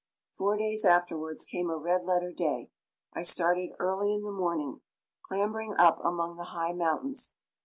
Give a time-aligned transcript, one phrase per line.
[0.31, 2.71] Four days afterwards came a red letter day.
[3.13, 4.81] I started early in the morning,
[5.27, 7.35] clambering up among the high mountains.